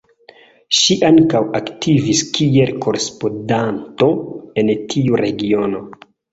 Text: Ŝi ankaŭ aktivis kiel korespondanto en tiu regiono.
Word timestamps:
Ŝi 0.77 0.95
ankaŭ 1.09 1.41
aktivis 1.59 2.23
kiel 2.39 2.73
korespondanto 2.87 4.11
en 4.65 4.75
tiu 4.97 5.23
regiono. 5.25 5.87